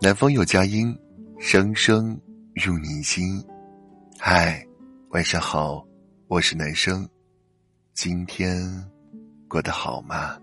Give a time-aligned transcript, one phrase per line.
[0.00, 0.96] 南方有佳音，
[1.40, 2.16] 声声
[2.54, 3.44] 入你心。
[4.16, 4.64] 嗨，
[5.08, 5.84] 晚上好，
[6.28, 7.06] 我是男生。
[7.94, 8.62] 今天
[9.48, 10.38] 过得好吗？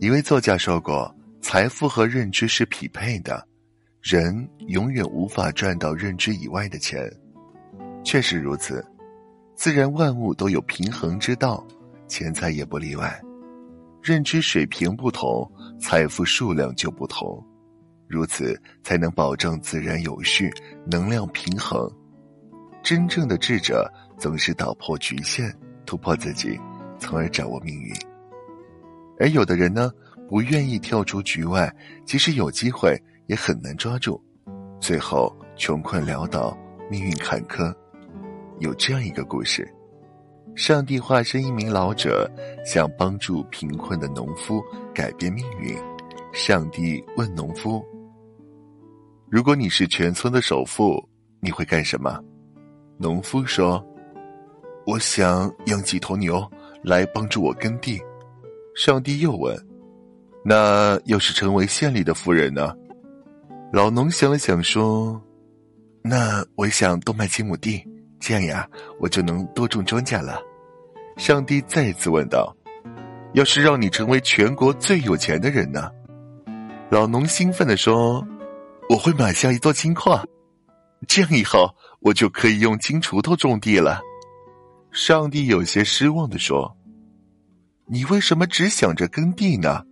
[0.00, 3.46] 一位作家说过：“财富和认知是匹配的，
[4.02, 7.08] 人永远无法赚到认知以外的钱。”
[8.02, 8.84] 确实如此，
[9.54, 11.64] 自然万物都有平衡之道，
[12.08, 13.22] 钱财也不例外。
[14.02, 15.48] 认知水平不同，
[15.78, 17.42] 财富数量就不同，
[18.08, 20.50] 如此才能保证自然有序、
[20.90, 21.90] 能量平衡。
[22.82, 25.52] 真正的智者总是打破局限，
[25.84, 26.58] 突破自己，
[26.98, 27.92] 从而掌握命运。
[29.18, 29.90] 而有的人呢，
[30.28, 32.96] 不愿意跳出局外，即使有机会，
[33.26, 34.22] 也很难抓住，
[34.80, 36.56] 最后穷困潦倒，
[36.90, 37.74] 命运坎坷。
[38.60, 39.68] 有这样一个故事。
[40.56, 42.28] 上帝化身一名老者，
[42.64, 45.76] 想帮助贫困的农夫改变命运。
[46.32, 47.84] 上帝问农夫
[49.28, 51.06] ：“如果你是全村的首富，
[51.40, 52.18] 你会干什么？”
[52.96, 53.84] 农夫说
[54.86, 56.42] ：“我想养几头牛
[56.82, 58.00] 来帮助我耕地。”
[58.74, 59.54] 上帝又问
[60.42, 62.74] ：“那要是成为县里的富人呢？”
[63.74, 65.20] 老农想了想说
[66.00, 67.84] ：“那我想多卖几亩地。”
[68.18, 68.68] 这样呀，
[68.98, 70.40] 我就能多种庄稼了。
[71.16, 72.54] 上帝再次问道
[73.32, 75.90] ：“要是让你成为全国最有钱的人呢？”
[76.90, 78.24] 老农兴奋地说
[78.88, 80.22] ：“我会买下一座金矿，
[81.08, 84.00] 这样以后我就可以用金锄头种地了。”
[84.92, 86.76] 上帝有些失望地说
[87.88, 89.82] ：“你为什么只想着耕地呢？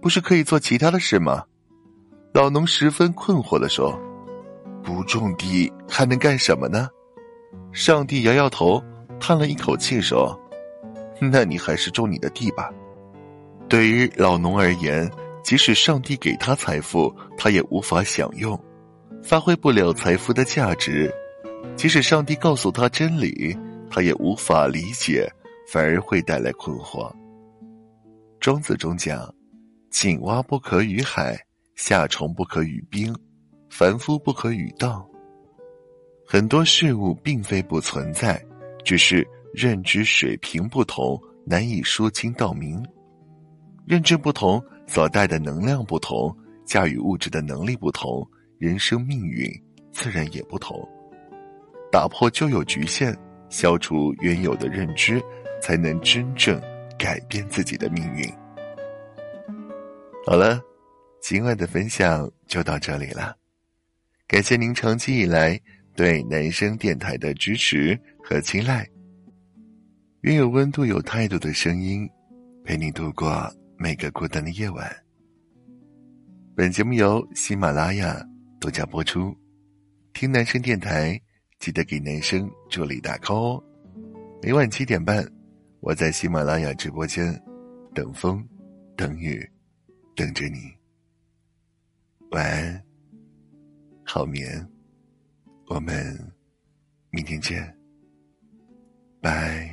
[0.00, 1.44] 不是可以做其他的事吗？”
[2.32, 3.98] 老农十分困惑地说
[4.82, 6.88] ：“不种地还能干什么呢？”
[7.72, 8.82] 上帝摇摇头，
[9.18, 10.38] 叹了一口气说
[11.20, 12.70] ：“那你还是种你的地吧。”
[13.68, 15.10] 对于老农而言，
[15.42, 18.58] 即使上帝给他财富，他也无法享用，
[19.22, 21.10] 发挥不了财富的价值；
[21.76, 23.56] 即使上帝告诉他真理，
[23.90, 25.30] 他也无法理解，
[25.70, 27.12] 反而会带来困惑。
[28.40, 29.34] 庄子中讲
[29.90, 31.38] ：“井蛙不可与海，
[31.74, 33.14] 夏虫不可与冰，
[33.68, 35.06] 凡夫不可与道。”
[36.26, 38.42] 很多事物并非不存在，
[38.84, 42.84] 只是认知水平不同，难以说清道明。
[43.86, 48.28] 认知不同，所带的能量不同，驾驭物质的能力不同，
[48.58, 49.50] 人生命运
[49.92, 50.86] 自然也不同。
[51.90, 53.16] 打破旧有局限，
[53.48, 55.22] 消除原有的认知，
[55.62, 56.60] 才能真正
[56.98, 58.30] 改变自己的命运。
[60.26, 60.60] 好了，
[61.20, 63.34] 今晚的分享就到这里了，
[64.26, 65.58] 感谢您长期以来。
[65.96, 68.88] 对男生电台的支持和青睐，
[70.22, 72.08] 愿有温度、有态度的声音，
[72.64, 74.90] 陪你度过每个孤单的夜晚。
[76.56, 78.20] 本节目由喜马拉雅
[78.58, 79.32] 独家播出，
[80.12, 81.20] 听男生电台
[81.60, 83.64] 记得给男生助力打 call 哦。
[84.42, 85.24] 每晚七点半，
[85.78, 87.40] 我在喜马拉雅直播间
[87.94, 88.44] 等风
[88.96, 89.48] 等雨，
[90.16, 90.58] 等着你。
[92.32, 92.82] 晚安，
[94.04, 94.68] 好眠。
[95.68, 96.18] 我们
[97.10, 97.72] 明天见，
[99.20, 99.67] 拜。